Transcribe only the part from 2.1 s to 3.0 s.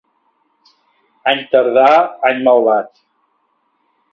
any malvat.